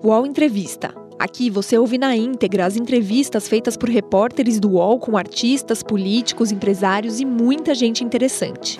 [0.00, 0.94] UOL Entrevista.
[1.18, 6.52] Aqui você ouve na íntegra as entrevistas feitas por repórteres do UOL com artistas, políticos,
[6.52, 8.78] empresários e muita gente interessante.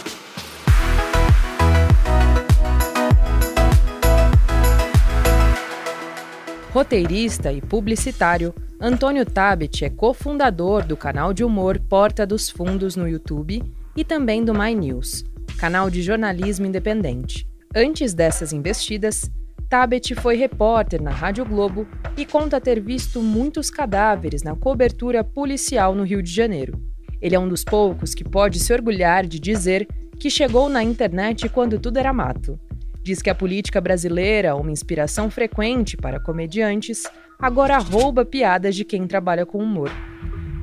[6.72, 13.08] Roteirista e publicitário, Antônio Tabet é cofundador do canal de humor Porta dos Fundos no
[13.08, 13.60] YouTube
[13.96, 15.24] e também do My News,
[15.58, 17.44] canal de jornalismo independente.
[17.74, 19.28] Antes dessas investidas,
[19.68, 21.86] Tabet foi repórter na Rádio Globo
[22.16, 26.80] e conta ter visto muitos cadáveres na cobertura policial no Rio de Janeiro.
[27.20, 29.86] Ele é um dos poucos que pode se orgulhar de dizer
[30.18, 32.58] que chegou na internet quando tudo era mato.
[33.02, 37.02] Diz que a política brasileira, uma inspiração frequente para comediantes,
[37.38, 39.90] agora rouba piadas de quem trabalha com humor.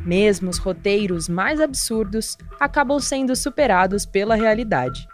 [0.03, 5.08] Mesmo os roteiros mais absurdos acabam sendo superados pela realidade.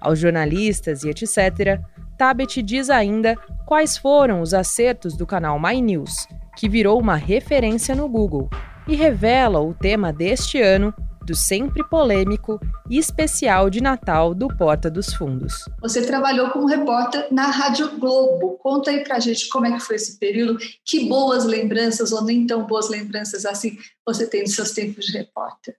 [0.00, 1.80] Aos jornalistas e etc.,
[2.16, 3.36] Tabet diz ainda
[3.66, 6.26] quais foram os acertos do canal My News,
[6.56, 8.48] que virou uma referência no Google,
[8.86, 14.90] e revela o tema deste ano do sempre polêmico e especial de Natal do Porta
[14.90, 15.64] dos Fundos.
[15.80, 18.58] Você trabalhou como repórter na Rádio Globo.
[18.62, 22.46] Conta aí pra gente como é que foi esse período, que boas lembranças ou nem
[22.46, 25.74] tão boas lembranças assim você tem dos seus tempos de repórter.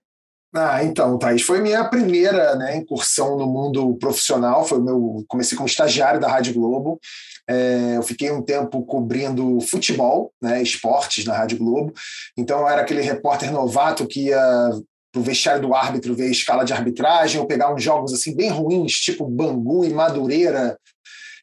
[0.58, 4.64] Ah, então, Thaís, foi minha primeira né, incursão no mundo profissional.
[4.64, 6.98] Foi meu, comecei como estagiário da Rádio Globo.
[7.46, 11.92] É, eu fiquei um tempo cobrindo futebol, né, esportes na Rádio Globo.
[12.38, 14.70] Então, eu era aquele repórter novato que ia
[15.12, 18.34] para o vestiário do árbitro ver a escala de arbitragem, ou pegar uns jogos assim
[18.34, 20.78] bem ruins, tipo Bangu e Madureira,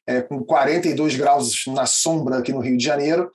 [0.07, 3.31] é, com 42 graus na sombra aqui no Rio de Janeiro.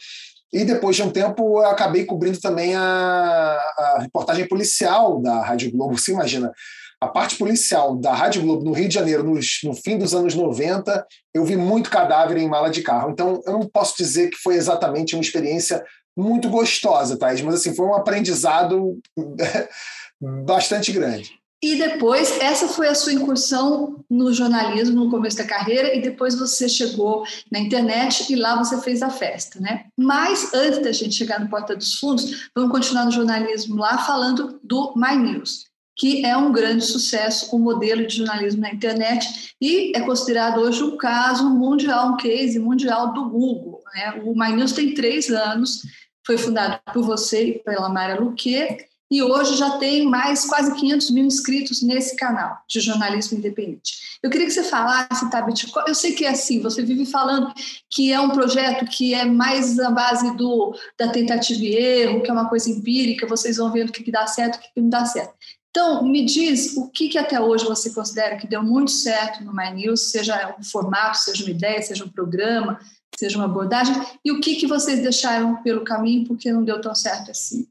[0.52, 5.70] E depois de um tempo, eu acabei cobrindo também a, a reportagem policial da Rádio
[5.70, 5.98] Globo.
[5.98, 6.52] Você imagina,
[7.00, 10.34] a parte policial da Rádio Globo no Rio de Janeiro, nos, no fim dos anos
[10.34, 13.10] 90, eu vi muito cadáver em mala de carro.
[13.10, 15.84] Então, eu não posso dizer que foi exatamente uma experiência
[16.16, 18.98] muito gostosa, Thais, mas assim, foi um aprendizado
[20.44, 21.37] bastante grande.
[21.60, 26.38] E depois, essa foi a sua incursão no jornalismo no começo da carreira, e depois
[26.38, 29.86] você chegou na internet e lá você fez a festa, né?
[29.96, 34.60] Mas antes da gente chegar no Porta dos Fundos, vamos continuar no jornalismo lá falando
[34.62, 35.64] do My News,
[35.96, 40.80] que é um grande sucesso, um modelo de jornalismo na internet e é considerado hoje
[40.84, 43.82] um caso mundial, um case mundial do Google.
[43.94, 44.22] Né?
[44.24, 45.82] O My News tem três anos,
[46.24, 51.10] foi fundado por você e pela Mara Luque, e hoje já tem mais quase 500
[51.10, 54.18] mil inscritos nesse canal de jornalismo independente.
[54.22, 57.52] Eu queria que você falasse, Tabet, eu sei que é assim, você vive falando
[57.88, 62.30] que é um projeto que é mais a base do, da tentativa e erro, que
[62.30, 64.80] é uma coisa empírica, vocês vão vendo o que, que dá certo o que, que
[64.80, 65.32] não dá certo.
[65.70, 69.54] Então, me diz o que, que até hoje você considera que deu muito certo no
[69.54, 72.80] My News, seja um formato, seja uma ideia, seja um programa,
[73.16, 73.94] seja uma abordagem,
[74.24, 77.68] e o que, que vocês deixaram pelo caminho porque não deu tão certo assim.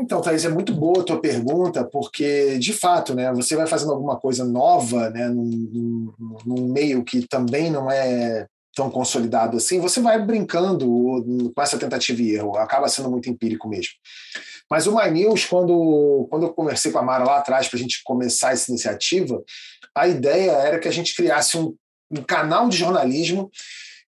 [0.00, 3.92] Então, Thaís, é muito boa a tua pergunta, porque, de fato, né, você vai fazendo
[3.92, 6.12] alguma coisa nova né, num,
[6.46, 10.86] num meio que também não é tão consolidado assim, você vai brincando
[11.54, 13.92] com essa tentativa e erro, acaba sendo muito empírico mesmo.
[14.70, 17.82] Mas o My News, quando, quando eu conversei com a Mara lá atrás para a
[17.82, 19.42] gente começar essa iniciativa,
[19.94, 21.74] a ideia era que a gente criasse um,
[22.10, 23.50] um canal de jornalismo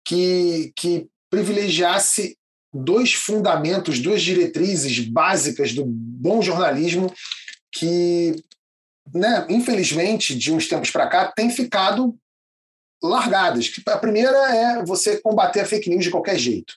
[0.03, 2.35] que, que privilegiasse
[2.83, 7.11] dois fundamentos, duas diretrizes básicas do bom jornalismo
[7.71, 8.35] que,
[9.13, 12.15] né, infelizmente, de uns tempos para cá, tem ficado
[13.01, 13.71] largadas.
[13.87, 16.73] A primeira é você combater a fake news de qualquer jeito.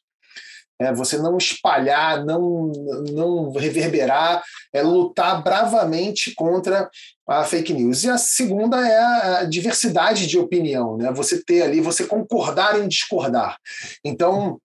[0.81, 2.73] É você não espalhar, não,
[3.13, 6.89] não reverberar, é lutar bravamente contra
[7.29, 8.03] a fake news.
[8.03, 11.13] E a segunda é a diversidade de opinião, né?
[11.13, 13.59] Você ter ali, você concordar em discordar.
[14.03, 14.59] Então,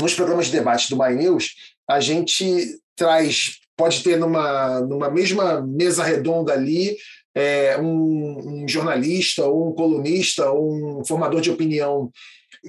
[0.00, 1.54] nos programas de debate do My News,
[1.88, 6.96] a gente traz, pode ter numa, numa mesma mesa redonda ali,
[7.34, 12.10] é, um, um, jornalista, ou um colunista, ou um formador de opinião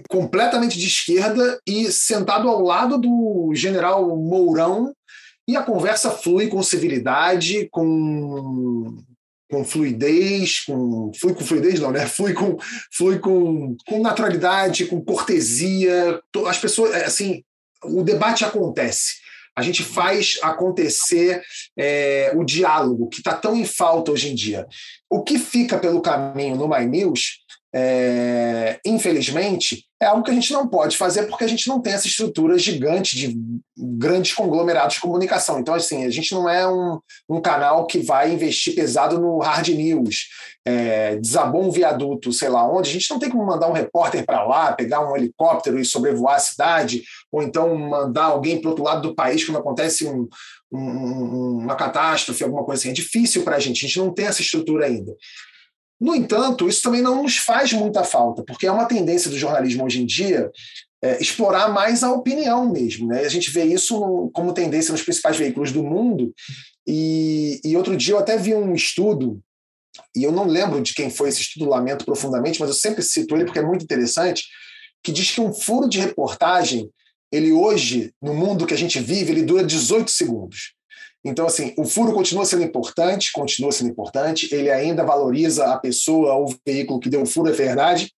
[0.09, 4.93] completamente de esquerda e sentado ao lado do general Mourão,
[5.47, 8.97] e a conversa flui com civilidade, com
[9.55, 12.05] com fluidez, com flui com fluidez não, né?
[12.05, 12.57] Flui com
[12.91, 16.19] flui com, com naturalidade, com cortesia.
[16.47, 17.41] As pessoas, é, assim,
[17.83, 19.23] o debate acontece.
[19.57, 21.41] A gente faz acontecer
[21.77, 24.67] é, o diálogo que está tão em falta hoje em dia.
[25.09, 27.37] O que fica pelo caminho no My News
[27.77, 31.91] é, infelizmente, é algo que a gente não pode fazer porque a gente não tem
[31.91, 33.37] essa estrutura gigante de
[33.77, 35.59] grandes conglomerados de comunicação.
[35.59, 39.67] Então, assim, a gente não é um, um canal que vai investir pesado no hard
[39.67, 40.29] news,
[40.65, 44.25] é, desabou um viaduto, sei lá onde, a gente não tem como mandar um repórter
[44.25, 48.69] para lá, pegar um helicóptero e sobrevoar a cidade, ou então mandar alguém para o
[48.69, 50.29] outro lado do país quando acontece um,
[50.71, 52.91] uma catástrofe, alguma coisa assim.
[52.91, 55.13] É difícil para a gente, a gente não tem essa estrutura ainda.
[55.99, 59.85] No entanto, isso também não nos faz muita falta, porque é uma tendência do jornalismo
[59.85, 60.51] hoje em dia
[61.01, 63.07] é, explorar mais a opinião mesmo.
[63.07, 63.21] Né?
[63.21, 66.33] A gente vê isso como tendência nos principais veículos do mundo.
[66.87, 69.41] E, e, outro dia eu até vi um estudo,
[70.15, 73.35] e eu não lembro de quem foi esse estudo, lamento profundamente, mas eu sempre cito
[73.35, 74.43] ele porque é muito interessante,
[75.03, 76.89] que diz que um furo de reportagem,
[77.31, 80.74] ele hoje, no mundo que a gente vive, ele dura 18 segundos.
[81.25, 86.35] Então, assim, o furo continua sendo importante, continua sendo importante, ele ainda valoriza a pessoa,
[86.35, 88.13] o veículo que deu o furo, é verdade,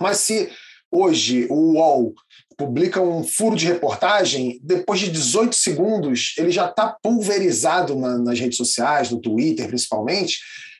[0.00, 0.50] mas se
[0.90, 2.14] hoje o UOL
[2.56, 8.40] publica um furo de reportagem, depois de 18 segundos, ele já está pulverizado na, nas
[8.40, 10.38] redes sociais, no Twitter principalmente,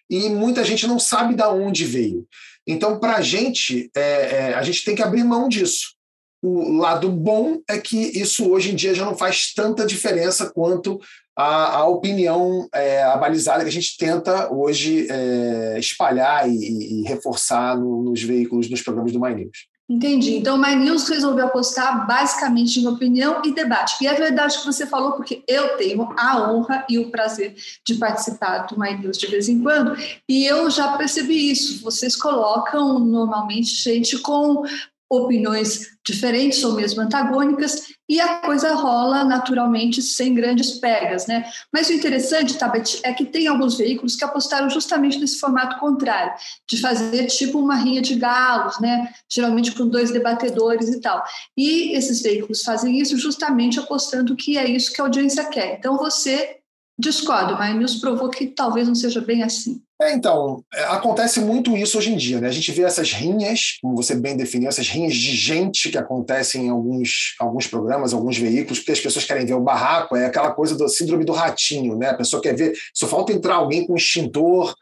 [0.08, 2.26] e muita gente não sabe de onde veio.
[2.66, 5.94] Então, para a gente, é, é, a gente tem que abrir mão disso.
[6.42, 10.98] O lado bom é que isso hoje em dia já não faz tanta diferença quanto
[11.36, 17.76] a, a opinião é, abalizada que a gente tenta hoje é, espalhar e, e reforçar
[17.78, 19.66] no, nos veículos, nos programas do My News.
[19.88, 20.34] Entendi.
[20.34, 24.02] Então, o My News resolveu apostar basicamente em opinião e debate.
[24.02, 27.54] E é verdade que você falou, porque eu tenho a honra e o prazer
[27.86, 29.96] de participar do My News de vez em quando,
[30.28, 31.84] e eu já percebi isso.
[31.84, 34.64] Vocês colocam normalmente gente com
[35.08, 41.50] opiniões diferentes ou mesmo antagônicas e a coisa rola naturalmente sem grandes pegas, né?
[41.72, 46.32] Mas o interessante, Tabet, é que tem alguns veículos que apostaram justamente nesse formato contrário,
[46.68, 49.12] de fazer tipo uma rinha de galos, né?
[49.28, 51.22] Geralmente com dois debatedores e tal.
[51.56, 55.78] E esses veículos fazem isso justamente apostando que é isso que a audiência quer.
[55.78, 56.58] Então você
[56.98, 59.82] discorda, mas nos provou que talvez não seja bem assim.
[60.00, 62.48] É, então, é, acontece muito isso hoje em dia, né?
[62.48, 66.66] A gente vê essas rinhas, como você bem definiu, essas rinhas de gente que acontecem
[66.66, 70.52] em alguns, alguns programas, alguns veículos, porque as pessoas querem ver o barraco, é aquela
[70.52, 72.10] coisa do síndrome do ratinho, né?
[72.10, 74.74] A pessoa quer ver, só falta entrar alguém com extintor,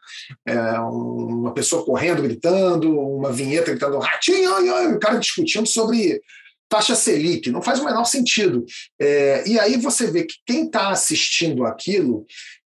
[0.45, 4.51] é, uma pessoa correndo, gritando, uma vinheta gritando ratinho,
[4.95, 6.21] o cara discutindo sobre
[6.67, 8.65] taxa Selic, não faz o menor sentido.
[8.99, 12.25] É, e aí você vê que quem está assistindo aquilo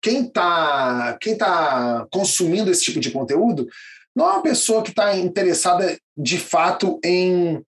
[0.07, 3.67] quem está quem tá consumindo esse tipo de conteúdo
[4.15, 7.61] não é uma pessoa que está interessada de fato em,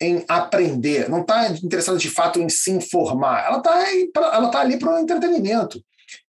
[0.00, 3.44] em aprender, não está interessada de fato em se informar.
[3.44, 5.82] Ela está tá ali para o entretenimento.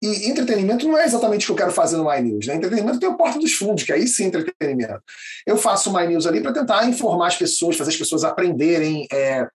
[0.00, 2.46] E entretenimento não é exatamente o que eu quero fazer no My News.
[2.46, 2.54] Né?
[2.54, 5.02] Entretenimento tem o Porta dos Fundos, que aí sim entretenimento.
[5.44, 9.08] Eu faço o My News ali para tentar informar as pessoas, fazer as pessoas aprenderem,
[9.12, 9.48] é,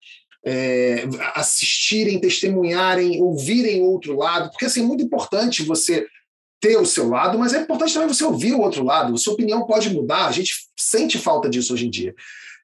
[0.45, 1.05] é,
[1.35, 6.05] assistirem, testemunharem, ouvirem o outro lado, porque assim, é muito importante você
[6.59, 9.17] ter o seu lado, mas é importante também você ouvir o outro lado.
[9.17, 12.13] Sua opinião pode mudar, a gente sente falta disso hoje em dia.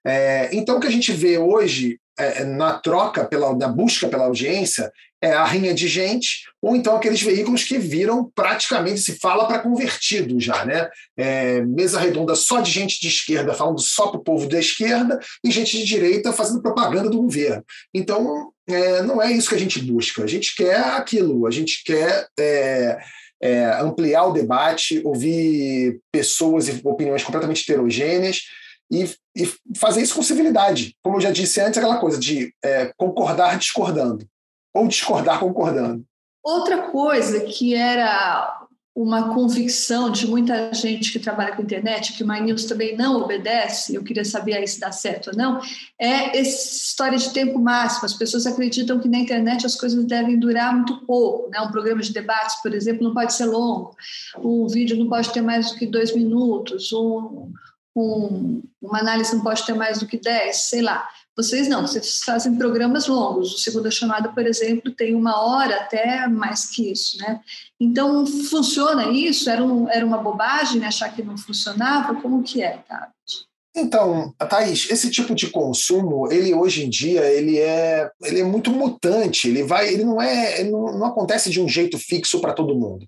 [0.06, 4.26] É, então, o que a gente vê hoje é, na troca, pela, na busca pela
[4.26, 9.46] audiência, é a rinha de gente, ou então aqueles veículos que viram praticamente, se fala
[9.48, 10.90] para convertido já, né?
[11.18, 15.20] É, mesa redonda só de gente de esquerda falando só para o povo da esquerda
[15.44, 17.64] e gente de direita fazendo propaganda do governo.
[17.94, 20.24] Então, é, não é isso que a gente busca.
[20.24, 22.28] A gente quer aquilo, a gente quer.
[22.40, 22.98] É,
[23.42, 28.42] é ampliar o debate, ouvir pessoas e opiniões completamente heterogêneas
[28.92, 29.46] e, e,
[29.78, 30.96] fazer isso com civilidade.
[31.04, 34.28] Como eu já disse antes, aquela coisa de é, concordar discordando
[34.74, 36.04] ou discordar concordando.
[36.44, 42.28] Outra coisa que era uma convicção de muita gente que trabalha com internet, que o
[42.28, 45.62] My News também não obedece, eu queria saber aí se dá certo ou não,
[45.98, 48.06] é essa história de tempo máximo.
[48.06, 51.50] As pessoas acreditam que na internet as coisas devem durar muito pouco.
[51.50, 51.62] Né?
[51.62, 53.96] Um programa de debates, por exemplo, não pode ser longo,
[54.38, 57.54] um vídeo não pode ter mais do que dois minutos, um,
[57.96, 61.08] um, uma análise não pode ter mais do que dez, sei lá.
[61.36, 63.54] Vocês não, vocês fazem programas longos.
[63.54, 67.40] O Segunda Chamada, por exemplo, tem uma hora até mais que isso, né?
[67.80, 69.50] Então, funciona isso?
[69.50, 72.22] Era, um, era uma bobagem achar que não funcionava?
[72.22, 73.48] Como que é, Tati?
[73.76, 78.72] Então, Thaís, esse tipo de consumo, ele hoje em dia, ele é, ele é muito
[78.72, 82.54] mutante, ele vai, ele não é, ele não, não acontece de um jeito fixo para
[82.54, 83.08] todo mundo.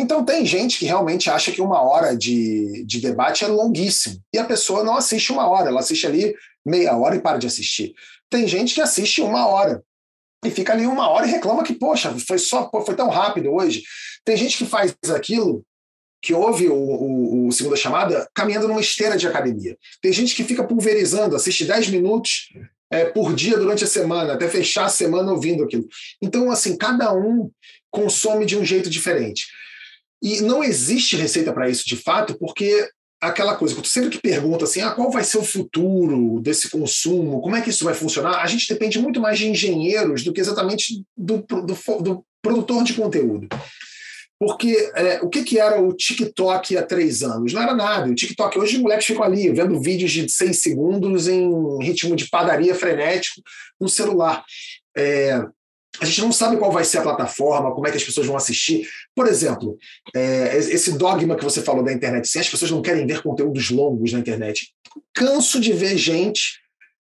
[0.00, 4.18] Então, tem gente que realmente acha que uma hora de, de debate é longuíssimo.
[4.32, 7.46] E a pessoa não assiste uma hora, ela assiste ali meia hora e para de
[7.46, 7.94] assistir.
[8.30, 9.84] Tem gente que assiste uma hora
[10.42, 13.82] e fica ali uma hora e reclama que, poxa, foi só foi tão rápido hoje.
[14.24, 15.62] Tem gente que faz aquilo
[16.22, 19.76] que ouve o, o, o Segunda Chamada caminhando numa esteira de academia.
[20.00, 22.48] Tem gente que fica pulverizando, assiste 10 minutos
[22.90, 25.86] é, por dia durante a semana, até fechar a semana ouvindo aquilo.
[26.22, 27.50] Então, assim, cada um
[27.90, 29.46] consome de um jeito diferente.
[30.22, 32.88] E não existe receita para isso de fato, porque
[33.20, 36.70] aquela coisa que tu sempre que pergunta assim, ah, qual vai ser o futuro desse
[36.70, 40.32] consumo, como é que isso vai funcionar, a gente depende muito mais de engenheiros do
[40.32, 43.48] que exatamente do, do, do produtor de conteúdo.
[44.38, 47.52] Porque é, o que, que era o TikTok há três anos?
[47.52, 48.10] Não era nada.
[48.10, 52.26] O TikTok hoje os moleques ficam ali vendo vídeos de seis segundos em ritmo de
[52.30, 53.42] padaria frenético
[53.78, 54.42] no celular.
[54.96, 55.44] É,
[56.00, 58.36] a gente não sabe qual vai ser a plataforma, como é que as pessoas vão
[58.36, 58.88] assistir.
[59.14, 59.76] Por exemplo,
[60.14, 63.70] é, esse dogma que você falou da internet, se as pessoas não querem ver conteúdos
[63.70, 64.72] longos na internet.
[65.12, 66.60] Canso de ver gente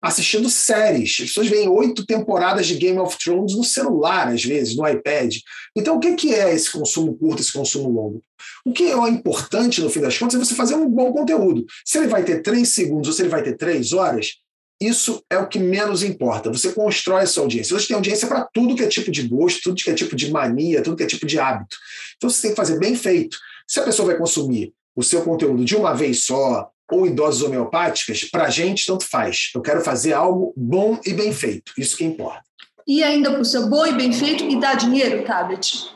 [0.01, 1.11] assistindo séries.
[1.11, 5.35] As pessoas veem oito temporadas de Game of Thrones no celular, às vezes, no iPad.
[5.77, 8.21] Então, o que é esse consumo curto, esse consumo longo?
[8.65, 11.65] O que é importante, no fim das contas, é você fazer um bom conteúdo.
[11.85, 14.37] Se ele vai ter três segundos ou se ele vai ter três horas,
[14.81, 16.51] isso é o que menos importa.
[16.51, 17.77] Você constrói a sua audiência.
[17.77, 20.31] Você tem audiência para tudo que é tipo de gosto, tudo que é tipo de
[20.31, 21.77] mania, tudo que é tipo de hábito.
[22.17, 23.37] Então, você tem que fazer bem feito.
[23.67, 27.41] Se a pessoa vai consumir o seu conteúdo de uma vez só, ou em doses
[27.41, 29.51] homeopáticas, para a gente tanto faz.
[29.55, 32.43] Eu quero fazer algo bom e bem feito, isso que importa.
[32.85, 35.89] E ainda por ser bom e bem feito e dar dinheiro, Tabet?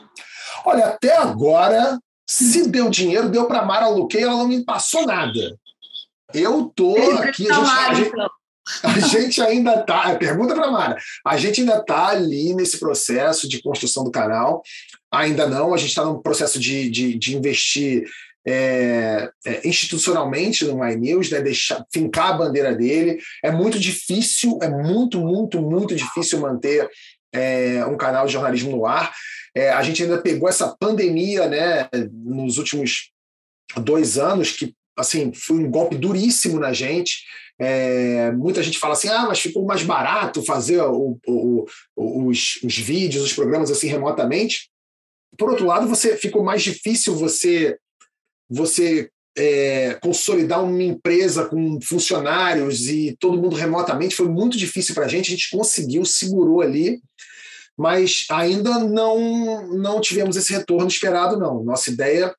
[0.64, 5.58] Olha, até agora, se deu dinheiro, deu para Mara Luquei, ela não me passou nada.
[6.32, 7.50] Eu tô aqui.
[7.50, 8.30] A gente, a, gente, então.
[8.82, 10.10] A gente ainda tá.
[10.10, 10.96] É, pergunta para Mara.
[11.24, 14.62] A gente ainda tá ali nesse processo de construção do canal.
[15.12, 18.04] Ainda não, a gente está no processo de, de, de investir
[18.46, 23.18] é, é, institucionalmente no My News, né, deixar, fincar a bandeira dele.
[23.42, 26.88] É muito difícil, é muito, muito, muito difícil manter
[27.34, 29.12] é, um canal de jornalismo no ar.
[29.54, 33.10] É, a gente ainda pegou essa pandemia né, nos últimos
[33.78, 37.24] dois anos, que assim foi um golpe duríssimo na gente.
[37.58, 42.60] É, muita gente fala assim, ah, mas ficou mais barato fazer o, o, o, os,
[42.62, 44.70] os vídeos, os programas assim remotamente.
[45.38, 47.78] Por outro lado, você ficou mais difícil você
[48.48, 55.04] você é, consolidar uma empresa com funcionários e todo mundo remotamente foi muito difícil para
[55.04, 55.28] a gente.
[55.28, 57.00] A gente conseguiu, segurou ali,
[57.76, 61.62] mas ainda não, não tivemos esse retorno esperado, não.
[61.62, 62.34] Nossa ideia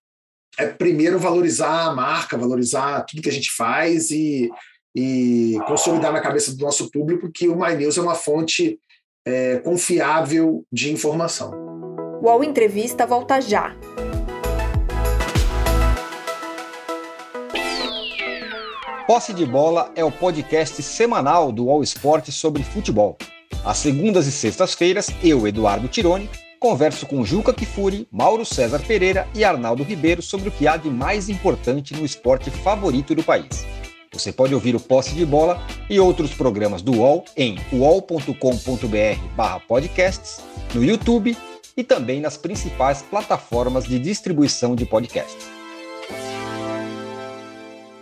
[0.58, 4.50] é primeiro valorizar a marca, valorizar tudo que a gente faz e,
[5.00, 8.80] e consolidar na cabeça do nosso público que o My News é uma fonte
[9.28, 11.52] é, confiável de informação.
[12.20, 13.76] O UOL Entrevista volta já.
[19.06, 23.20] Posse de Bola é o podcast semanal do All Sport sobre futebol.
[23.64, 26.28] Às segundas e sextas-feiras, eu, Eduardo Tironi,
[26.60, 30.90] converso com Juca Kifuri, Mauro César Pereira e Arnaldo Ribeiro sobre o que há de
[30.90, 33.77] mais importante no esporte favorito do país.
[34.12, 35.60] Você pode ouvir o Posse de Bola
[35.90, 40.42] e outros programas do UOL em uol.com.br/podcasts,
[40.74, 41.38] no YouTube
[41.76, 45.57] e também nas principais plataformas de distribuição de podcasts.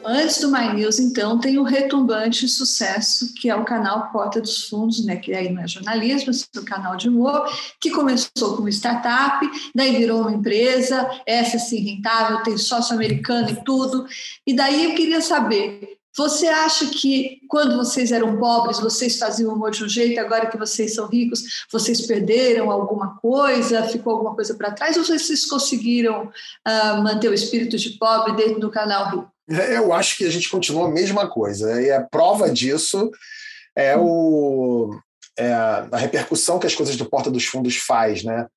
[0.08, 4.68] Antes do My News, então, tem o retumbante sucesso, que é o canal Porta dos
[4.68, 8.70] Fundos, né, que aí não é jornalismo, é um canal de humor, que começou como
[8.70, 14.06] startup, daí virou uma empresa, essa sim rentável, tem sócio americano e tudo.
[14.46, 19.72] E daí eu queria saber, você acha que quando vocês eram pobres, vocês faziam humor
[19.72, 24.54] de um jeito, agora que vocês são ricos, vocês perderam alguma coisa, ficou alguma coisa
[24.54, 29.35] para trás, ou vocês conseguiram uh, manter o espírito de pobre dentro do canal rico?
[29.50, 31.82] É, eu acho que a gente continua a mesma coisa.
[31.82, 33.12] E a prova disso
[33.78, 34.90] é, o,
[35.38, 38.48] é a repercussão que as coisas do Porta dos Fundos faz, né?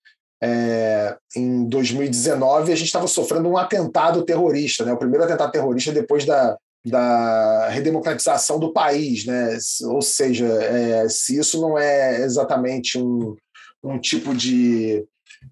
[0.41, 4.93] É, em 2019 a gente estava sofrendo um atentado terrorista, né?
[4.93, 9.59] O primeiro atentado terrorista depois da, da redemocratização do país, né?
[9.87, 13.35] Ou seja, é, se isso não é exatamente um,
[13.83, 15.05] um tipo de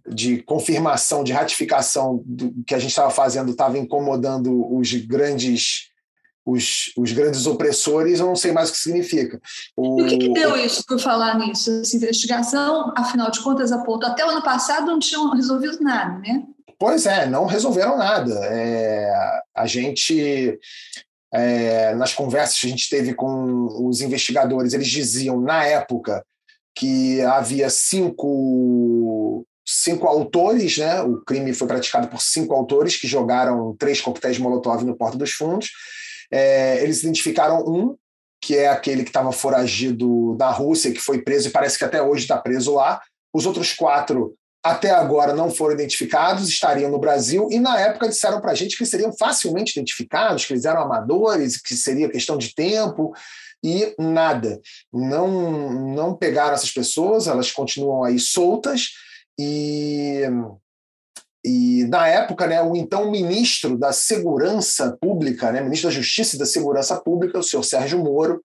[0.08, 5.90] de confirmação, de ratificação do que a gente estava fazendo estava incomodando os grandes
[6.46, 9.40] os, os grandes opressores, eu não sei mais o que significa.
[9.76, 11.80] O, e o que, que deu isso por falar nisso?
[11.80, 16.44] Essa investigação, afinal de contas, apontou até o ano passado não tinham resolvido nada, né?
[16.78, 18.32] Pois é, não resolveram nada.
[18.44, 19.10] É,
[19.56, 20.56] a gente,
[21.32, 26.24] é, nas conversas que a gente teve com os investigadores, eles diziam, na época,
[26.76, 31.02] que havia cinco cinco autores, né?
[31.02, 35.32] O crime foi praticado por cinco autores que jogaram três coquetéis Molotov no Porta dos
[35.32, 35.70] Fundos.
[36.30, 37.96] É, eles identificaram um,
[38.40, 42.00] que é aquele que estava foragido da Rússia, que foi preso e parece que até
[42.00, 43.00] hoje está preso lá.
[43.34, 48.40] Os outros quatro até agora não foram identificados, estariam no Brasil, e na época disseram
[48.40, 52.52] para a gente que seriam facilmente identificados, que eles eram amadores, que seria questão de
[52.52, 53.12] tempo,
[53.62, 54.60] e nada.
[54.92, 58.88] Não, não pegaram essas pessoas, elas continuam aí soltas,
[59.38, 60.22] e,
[61.44, 66.38] e na época, né, o então ministro da Segurança Pública, né, ministro da Justiça e
[66.38, 68.42] da Segurança Pública, o senhor Sérgio Moro,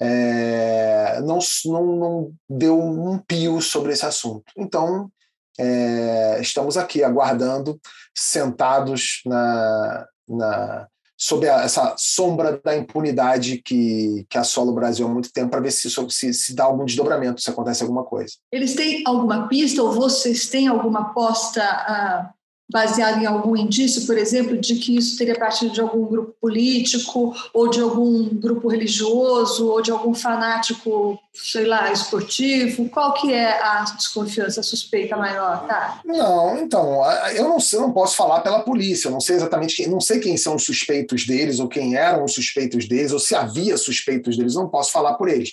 [0.00, 4.44] é, não, não, não deu um pio sobre esse assunto.
[4.56, 5.10] Então,
[5.58, 7.80] é, estamos aqui aguardando,
[8.14, 15.08] sentados na, na, sob a, essa sombra da impunidade que, que assola o Brasil há
[15.08, 18.34] muito tempo, para ver se, se, se dá algum desdobramento, se acontece alguma coisa.
[18.52, 22.34] Eles têm alguma pista ou vocês têm alguma aposta uh,
[22.70, 27.34] baseado em algum indício, por exemplo, de que isso teria partido de algum grupo político,
[27.52, 32.88] ou de algum grupo religioso, ou de algum fanático, sei lá, esportivo?
[32.88, 36.00] Qual que é a desconfiança, a suspeita maior, tá?
[36.04, 37.02] Não, então,
[37.34, 40.18] eu não, eu não posso falar pela polícia, eu não sei exatamente quem, não sei
[40.18, 44.36] quem são os suspeitos deles, ou quem eram os suspeitos deles, ou se havia suspeitos
[44.36, 45.52] deles, não posso falar por eles.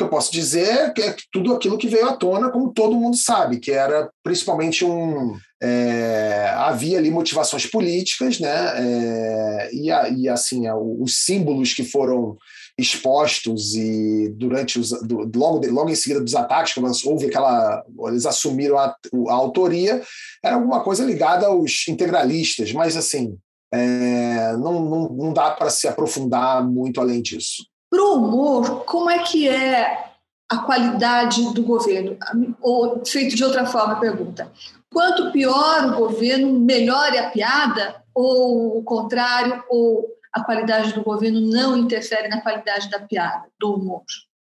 [0.00, 3.18] Que eu posso dizer é que tudo aquilo que veio à tona, como todo mundo
[3.18, 5.36] sabe, que era principalmente um.
[5.62, 8.72] É, havia ali motivações políticas, né?
[8.78, 12.38] É, e, a, e assim, a, os símbolos que foram
[12.78, 18.24] expostos e durante os do, logo, logo em seguida dos ataques, quando houve aquela eles
[18.24, 18.96] assumiram a,
[19.28, 20.00] a autoria,
[20.42, 23.36] era alguma coisa ligada aos integralistas, mas assim
[23.70, 27.64] é, não, não, não dá para se aprofundar muito além disso.
[27.90, 30.10] Para o humor, como é que é
[30.48, 32.16] a qualidade do governo?
[32.60, 34.50] Ou, feito de outra forma, a pergunta.
[34.92, 38.02] Quanto pior o governo, melhor é a piada?
[38.14, 39.62] Ou o contrário?
[39.68, 44.02] Ou a qualidade do governo não interfere na qualidade da piada, do humor?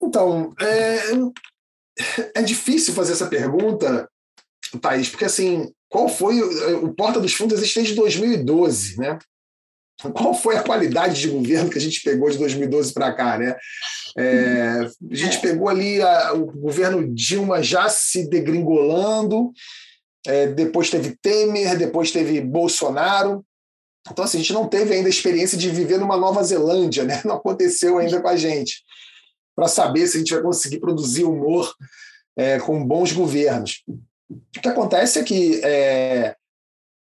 [0.02, 1.00] Então, é,
[2.36, 4.10] é difícil fazer essa pergunta,
[4.82, 9.18] Thaís, porque assim, qual foi o, Porta dos Fundos existe desde 2012, né?
[10.14, 13.56] Qual foi a qualidade de governo que a gente pegou de 2012 para cá, né?
[14.18, 15.42] É, a gente é.
[15.42, 19.52] pegou ali a, o governo Dilma já se degringolando,
[20.26, 23.46] é, depois teve Temer, depois teve Bolsonaro.
[24.10, 27.22] Então, assim, a gente não teve ainda a experiência de viver numa Nova Zelândia, né?
[27.26, 28.84] Não aconteceu ainda com a gente,
[29.56, 31.74] para saber se a gente vai conseguir produzir humor
[32.38, 33.84] é, com bons governos.
[34.30, 36.36] O que acontece é que, é,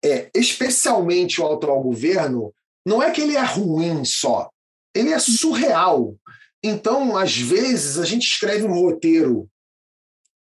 [0.05, 2.53] é, especialmente o atual governo,
[2.87, 4.51] não é que ele é ruim só,
[4.95, 6.15] ele é surreal.
[6.63, 9.49] Então, às vezes, a gente escreve um roteiro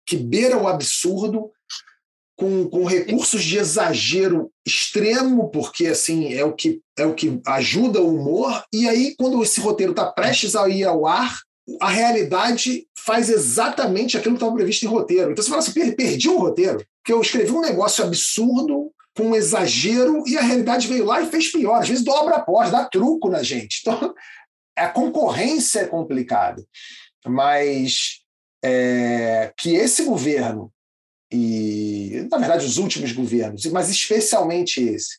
[0.07, 1.51] que beira o absurdo,
[2.37, 8.01] com, com recursos de exagero extremo, porque assim é o que é o que ajuda
[8.01, 11.39] o humor, e aí, quando esse roteiro está prestes a ir ao ar,
[11.81, 15.31] a realidade faz exatamente aquilo que estava previsto em roteiro.
[15.31, 19.35] Então você fala assim: perdi um roteiro, porque eu escrevi um negócio absurdo, com um
[19.35, 21.81] exagero e a realidade veio lá e fez pior.
[21.81, 23.81] Às vezes dobra a pós, dá truco na gente.
[23.81, 24.15] Então,
[24.77, 26.65] a concorrência é complicada.
[27.27, 28.23] Mas
[28.65, 30.73] é, que esse governo,
[31.31, 35.19] e na verdade os últimos governos, mas especialmente esse,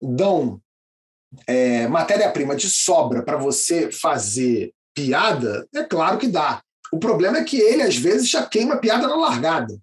[0.00, 0.60] dão
[1.46, 6.62] é, matéria-prima de sobra para você fazer piada, é claro que dá.
[6.92, 9.76] O problema é que ele, às vezes, já queima piada na largada.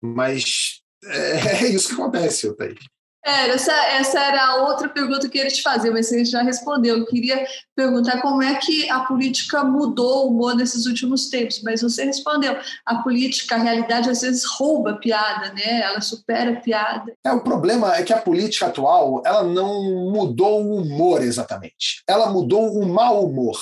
[0.00, 2.78] Mas é, é isso que acontece, Thaís.
[3.24, 6.40] É, essa, essa era a outra pergunta que eu queria te fazer, mas você já
[6.40, 6.96] respondeu.
[6.96, 11.82] Eu queria perguntar como é que a política mudou o humor nesses últimos tempos, mas
[11.82, 12.56] você respondeu.
[12.86, 15.82] A política, a realidade, às vezes rouba a piada, né?
[15.82, 17.12] Ela supera a piada.
[17.22, 22.02] É, o problema é que a política atual ela não mudou o humor exatamente.
[22.08, 23.58] Ela mudou o mau humor.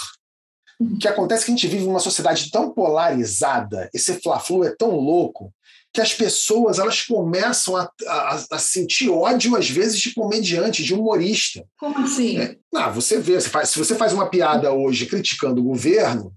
[0.78, 4.74] O que acontece é que a gente vive numa sociedade tão polarizada, esse fla-flu é
[4.76, 5.50] tão louco,
[5.92, 10.94] que as pessoas elas começam a, a, a, sentir ódio, às vezes, de comediante, de
[10.94, 11.64] humorista.
[11.78, 12.38] Como assim?
[12.38, 16.34] É, não, você vê, você faz, se você faz uma piada hoje criticando o governo,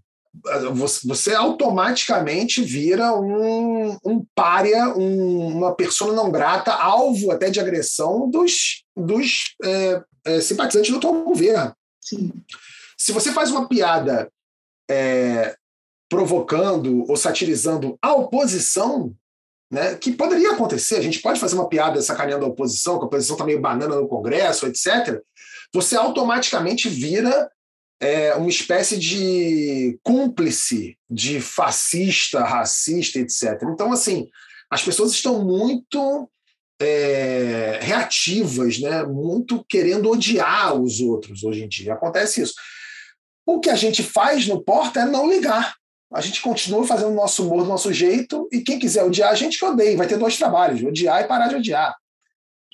[0.73, 7.59] você, você automaticamente vira um, um párea, um, uma pessoa não grata, alvo até de
[7.59, 11.73] agressão dos, dos é, é, simpatizantes do atual governo.
[11.99, 12.31] Sim.
[12.97, 14.31] Se você faz uma piada
[14.89, 15.55] é,
[16.07, 19.13] provocando ou satirizando a oposição,
[19.71, 23.07] né, que poderia acontecer, a gente pode fazer uma piada sacaneando a oposição, que a
[23.07, 25.21] oposição está meio banana no Congresso, etc.
[25.73, 27.49] Você automaticamente vira
[27.99, 33.61] é, uma espécie de cúmplice de fascista, racista, etc.
[33.71, 34.29] Então, assim,
[34.71, 36.29] as pessoas estão muito
[36.81, 41.93] é, reativas, né, muito querendo odiar os outros hoje em dia.
[41.93, 42.53] Acontece isso.
[43.45, 45.75] O que a gente faz no Porta é não ligar.
[46.11, 49.35] A gente continua fazendo o nosso humor do nosso jeito, e quem quiser odiar, a
[49.35, 49.95] gente odeia.
[49.95, 51.95] Vai ter dois trabalhos: odiar e parar de odiar.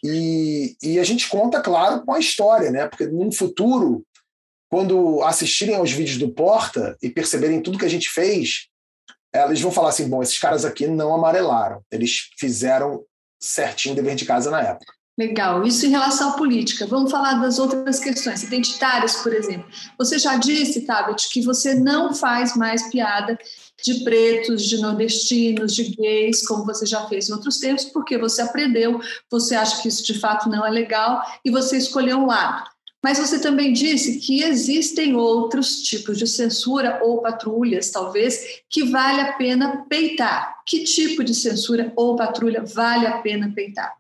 [0.04, 2.88] E, e a gente conta, claro, com a história, né?
[2.88, 4.06] Porque no futuro,
[4.70, 8.68] quando assistirem aos vídeos do Porta e perceberem tudo que a gente fez,
[9.34, 13.04] eles vão falar assim: bom, esses caras aqui não amarelaram, eles fizeram
[13.40, 14.94] certinho o dever de casa na época.
[15.18, 15.64] Legal.
[15.64, 16.86] Isso em relação à política.
[16.86, 19.66] Vamos falar das outras questões identitárias, por exemplo.
[19.98, 23.38] Você já disse, Tabet, que você não faz mais piada
[23.82, 28.42] de pretos, de nordestinos, de gays, como você já fez em outros tempos, porque você
[28.42, 29.00] aprendeu,
[29.32, 32.70] você acha que isso de fato não é legal e você escolheu um lado.
[33.02, 39.22] Mas você também disse que existem outros tipos de censura ou patrulhas, talvez, que vale
[39.22, 40.56] a pena peitar.
[40.66, 43.96] Que tipo de censura ou patrulha vale a pena peitar?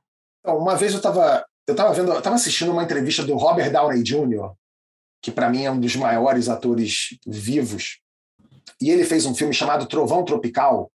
[0.45, 4.03] Então, uma vez eu estava eu tava vendo, estava assistindo uma entrevista do Robert Downey
[4.03, 4.51] Jr.,
[5.19, 7.97] que para mim é um dos maiores atores vivos,
[8.79, 10.91] e ele fez um filme chamado Trovão Tropical,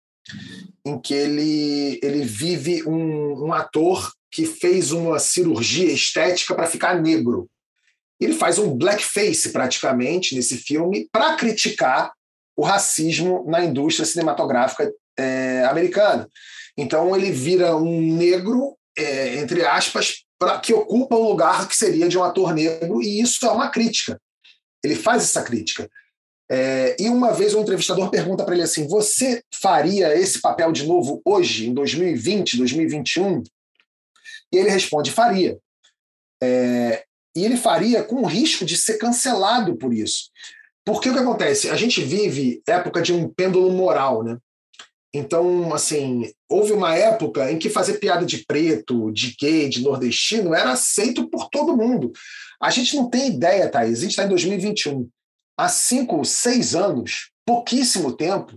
[0.84, 7.00] em que ele, ele vive um, um ator que fez uma cirurgia estética para ficar
[7.00, 7.48] negro.
[8.18, 12.12] Ele faz um blackface praticamente nesse filme para criticar
[12.56, 16.28] o racismo na indústria cinematográfica é, americana.
[16.76, 22.08] Então ele vira um negro, é, entre aspas, pra, que ocupa o lugar que seria
[22.08, 24.20] de um ator negro, e isso é uma crítica.
[24.82, 25.88] Ele faz essa crítica.
[26.48, 30.86] É, e uma vez um entrevistador pergunta para ele assim: Você faria esse papel de
[30.86, 33.42] novo hoje, em 2020, 2021?
[34.52, 35.58] E ele responde: Faria.
[36.42, 37.04] É,
[37.36, 40.30] e ele faria com o risco de ser cancelado por isso.
[40.84, 41.68] Porque o que acontece?
[41.68, 44.38] A gente vive época de um pêndulo moral, né?
[45.14, 50.54] Então, assim, houve uma época em que fazer piada de preto, de gay, de nordestino
[50.54, 52.12] era aceito por todo mundo.
[52.60, 55.08] A gente não tem ideia, Thaís, a gente está em 2021.
[55.58, 58.56] Há cinco, seis anos, pouquíssimo tempo,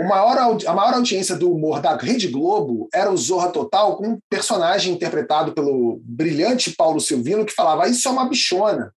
[0.00, 4.18] Maior, a maior audiência do humor da Rede Globo era o Zorra Total, com um
[4.28, 8.92] personagem interpretado pelo brilhante Paulo Silvino, que falava: Isso é uma bichona.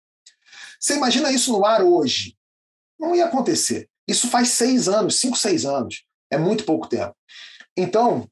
[0.80, 2.36] Você imagina isso no ar hoje?
[3.00, 3.88] Não ia acontecer.
[4.08, 6.04] Isso faz seis anos, cinco, seis anos.
[6.32, 7.16] É muito pouco tempo.
[7.76, 8.28] Então,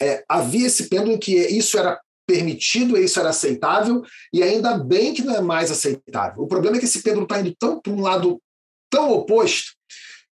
[0.00, 5.22] é, havia esse pêndulo que isso era permitido, isso era aceitável, e ainda bem que
[5.22, 6.42] não é mais aceitável.
[6.42, 8.40] O problema é que esse pêndulo está indo tão para um lado
[8.88, 9.72] tão oposto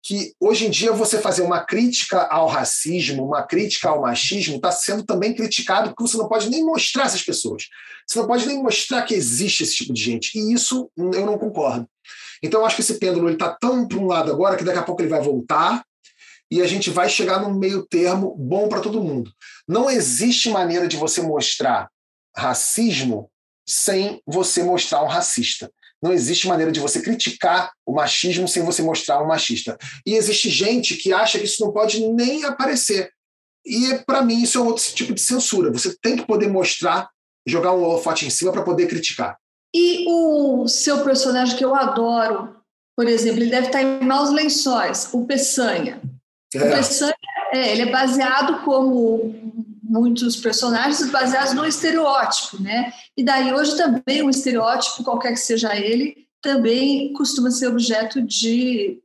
[0.07, 4.71] que hoje em dia você fazer uma crítica ao racismo, uma crítica ao machismo, está
[4.71, 7.65] sendo também criticado porque você não pode nem mostrar essas pessoas.
[8.07, 10.39] Você não pode nem mostrar que existe esse tipo de gente.
[10.39, 11.89] E isso eu não concordo.
[12.41, 14.83] Então eu acho que esse pêndulo está tão para um lado agora que daqui a
[14.83, 15.83] pouco ele vai voltar
[16.51, 19.31] e a gente vai chegar num meio termo bom para todo mundo.
[19.67, 21.89] Não existe maneira de você mostrar
[22.37, 23.31] racismo
[23.69, 25.71] sem você mostrar um racista.
[26.03, 29.77] Não existe maneira de você criticar o machismo sem você mostrar um machista.
[30.05, 33.11] E existe gente que acha que isso não pode nem aparecer.
[33.65, 35.73] E para mim isso é outro tipo de censura.
[35.73, 37.09] Você tem que poder mostrar,
[37.47, 39.37] jogar um holofote em cima para poder criticar.
[39.75, 42.55] E o seu personagem que eu adoro,
[42.97, 46.01] por exemplo, ele deve estar em Maus Lençóis, o Peçanha.
[46.55, 46.59] É.
[46.59, 47.15] O Peçanha,
[47.53, 49.35] é, ele é baseado como
[49.83, 52.93] muitos personagens baseados no estereótipo, né?
[53.17, 59.01] E daí hoje também um estereótipo, qualquer que seja ele, também costuma ser objeto de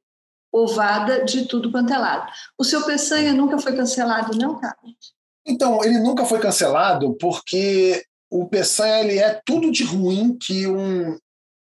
[0.51, 2.29] ovada de tudo quanto é lado.
[2.57, 5.13] O seu Peçanha nunca foi cancelado, não, Carlos?
[5.45, 11.17] Então, ele nunca foi cancelado porque o Peçanha ele é tudo de ruim que um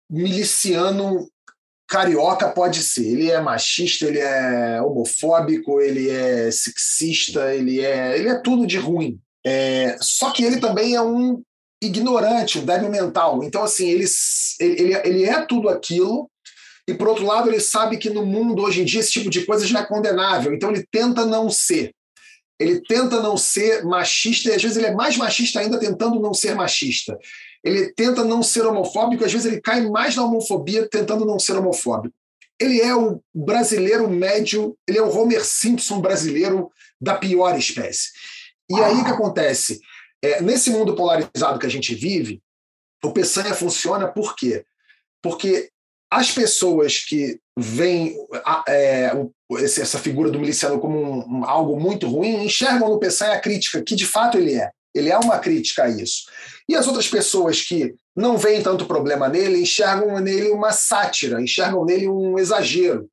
[0.09, 1.29] miliciano
[1.89, 3.05] carioca pode ser.
[3.05, 8.77] Ele é machista, ele é homofóbico, ele é sexista, ele é, ele é tudo de
[8.77, 9.19] ruim.
[9.45, 11.41] É, só que ele também é um
[11.81, 13.43] ignorante, um débil mental.
[13.43, 14.05] Então, assim, ele,
[14.59, 16.29] ele, ele é tudo aquilo,
[16.87, 19.45] e por outro lado, ele sabe que no mundo hoje em dia esse tipo de
[19.45, 20.53] coisa já é condenável.
[20.53, 21.91] Então, ele tenta não ser.
[22.59, 26.33] Ele tenta não ser machista, e às vezes ele é mais machista ainda tentando não
[26.33, 27.17] ser machista
[27.63, 31.53] ele tenta não ser homofóbico, às vezes ele cai mais na homofobia tentando não ser
[31.53, 32.15] homofóbico.
[32.59, 36.69] Ele é o brasileiro médio, ele é o Homer Simpson brasileiro
[36.99, 38.09] da pior espécie.
[38.69, 39.79] E aí o que acontece?
[40.21, 42.41] É, nesse mundo polarizado que a gente vive,
[43.03, 44.65] o Peçanha funciona por quê?
[45.21, 45.69] Porque
[46.11, 48.15] as pessoas que veem
[48.67, 49.11] é,
[49.59, 53.81] essa figura do miliciano como um, um, algo muito ruim enxergam no Peçanha a crítica,
[53.83, 54.69] que de fato ele é.
[54.93, 56.23] Ele é uma crítica a isso.
[56.69, 61.83] E as outras pessoas que não veem tanto problema nele enxergam nele uma sátira, enxergam
[61.83, 63.09] nele um exagero.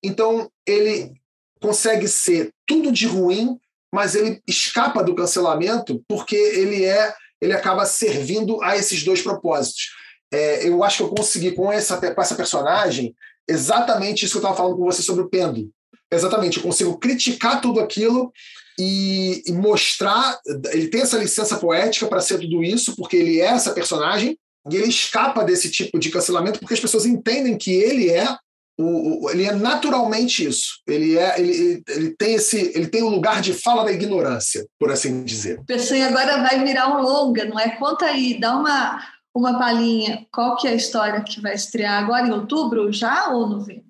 [0.00, 1.12] Então, ele
[1.60, 3.58] consegue ser tudo de ruim,
[3.92, 9.88] mas ele escapa do cancelamento porque ele é ele acaba servindo a esses dois propósitos.
[10.30, 13.14] É, eu acho que eu consegui com essa, com essa personagem
[13.48, 15.68] exatamente isso que eu estava falando com você sobre o pêndulo.
[16.12, 18.30] exatamente, eu consigo criticar tudo aquilo
[18.78, 20.38] e, e mostrar.
[20.72, 24.36] Ele tem essa licença poética para ser tudo isso, porque ele é essa personagem,
[24.70, 28.36] e ele escapa desse tipo de cancelamento porque as pessoas entendem que ele é
[28.78, 30.80] o, o, ele é naturalmente isso.
[30.86, 34.66] Ele é ele, ele tem esse ele tem o um lugar de fala da ignorância,
[34.78, 35.60] por assim dizer.
[35.66, 37.70] Pensei agora vai virar um longa, não é?
[37.76, 39.00] Conta aí, dá uma
[39.34, 40.26] uma palhinha.
[40.32, 43.89] Qual que é a história que vai estrear agora em outubro já ou novembro?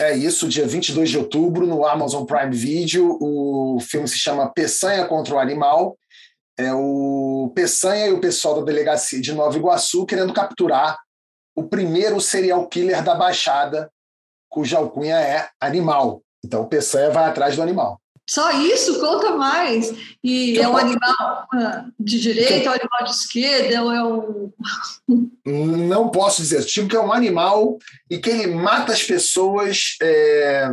[0.00, 3.18] É isso, dia 22 de outubro, no Amazon Prime Video.
[3.20, 5.96] O filme se chama Peçanha contra o Animal.
[6.58, 10.98] É o Peçanha e o pessoal da delegacia de Nova Iguaçu querendo capturar
[11.54, 13.90] o primeiro serial killer da Baixada,
[14.48, 16.22] cuja alcunha é Animal.
[16.44, 18.01] Então, o Peçanha vai atrás do animal.
[18.28, 19.00] Só isso?
[19.00, 19.92] Conta mais.
[20.22, 24.52] E é um animal ah, de direita, é um animal de esquerda, é um.
[25.88, 26.64] Não posso dizer.
[26.64, 30.68] Tipo que é um animal e que ele mata as pessoas é,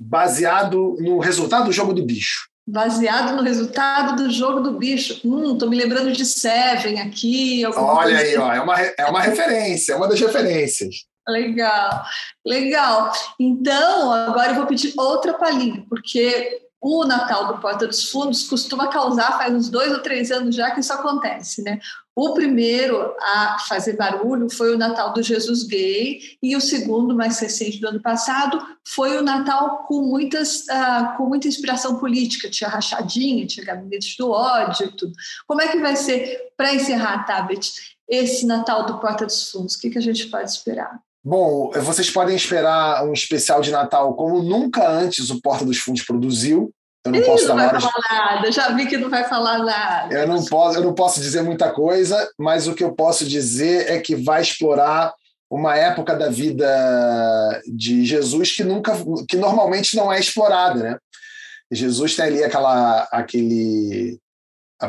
[0.00, 2.48] baseado no resultado do jogo do bicho.
[2.66, 5.20] Baseado no resultado do jogo do bicho.
[5.22, 7.62] Hum, tô me lembrando de Seven aqui.
[7.66, 11.04] Olha aí, ó, é, uma, é uma referência, é uma das referências.
[11.28, 12.04] Legal,
[12.44, 13.12] legal.
[13.38, 18.88] Então, agora eu vou pedir outra palhinha, porque o Natal do Porta dos Fundos costuma
[18.88, 21.80] causar, faz uns dois ou três anos já que isso acontece, né?
[22.14, 27.38] O primeiro a fazer barulho foi o Natal do Jesus Gay, e o segundo, mais
[27.38, 32.50] recente do ano passado, foi o Natal com, muitas, uh, com muita inspiração política.
[32.50, 35.14] Tinha rachadinha, tinha gabinete do ódio e tudo.
[35.46, 39.74] Como é que vai ser, para encerrar, Tabet, esse Natal do Porta dos Fundos?
[39.74, 41.00] O que, que a gente pode esperar?
[41.24, 46.02] Bom, vocês podem esperar um especial de Natal como nunca antes o Porta dos Fundos
[46.02, 46.70] produziu.
[47.02, 48.46] Eu não Ih, posso não dar vai falar nada.
[48.46, 50.14] Eu já vi que não vai falar nada.
[50.14, 53.90] Eu não posso, eu não posso dizer muita coisa, mas o que eu posso dizer
[53.90, 55.14] é que vai explorar
[55.50, 58.92] uma época da vida de Jesus que nunca,
[59.28, 60.98] que normalmente não é explorada, né?
[61.72, 64.18] Jesus tem ali aquela, aquele,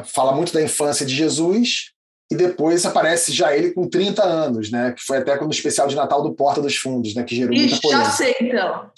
[0.05, 1.91] fala muito da infância de Jesus,
[2.31, 4.91] e depois aparece já ele com 30 anos, né?
[4.91, 7.23] Que foi até quando o especial de Natal do Porta dos Fundos, né?
[7.23, 8.09] Que gerou e muita polêmica.
[8.09, 8.91] Já sei, então.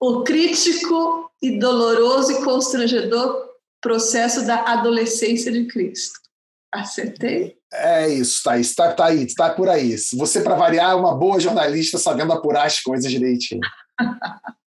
[0.00, 6.18] O crítico e doloroso e constrangedor processo da adolescência de Cristo.
[6.72, 7.56] Acertei?
[7.72, 8.68] É isso, Thaís.
[8.68, 9.96] Está tá aí, está por aí.
[10.14, 13.60] Você, para variar, é uma boa jornalista sabendo apurar as coisas direitinho.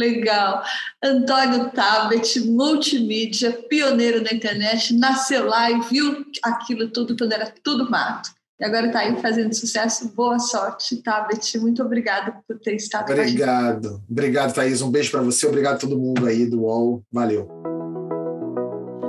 [0.00, 0.64] Legal.
[1.02, 7.88] Antônio Tabet, multimídia, pioneiro na internet, nasceu lá e viu aquilo tudo quando era tudo
[7.90, 8.30] mato.
[8.58, 10.08] E agora está aí fazendo sucesso.
[10.14, 11.58] Boa sorte, Tabet.
[11.58, 14.02] Muito obrigada por ter estado Obrigado.
[14.10, 14.80] Obrigado, Thaís.
[14.82, 15.46] Um beijo para você.
[15.46, 17.02] Obrigado a todo mundo aí do UOL.
[17.10, 17.48] Valeu.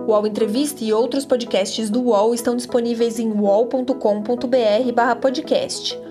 [0.08, 6.11] O UOL Entrevista e outros podcasts do UOL estão disponíveis em uol.com.br/podcast.